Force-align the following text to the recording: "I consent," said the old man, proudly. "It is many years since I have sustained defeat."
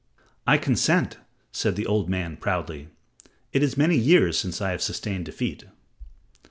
"I 0.47 0.57
consent," 0.57 1.19
said 1.51 1.75
the 1.75 1.85
old 1.85 2.09
man, 2.09 2.35
proudly. 2.35 2.87
"It 3.53 3.61
is 3.61 3.77
many 3.77 3.95
years 3.97 4.35
since 4.35 4.59
I 4.59 4.71
have 4.71 4.81
sustained 4.81 5.25
defeat." 5.25 5.65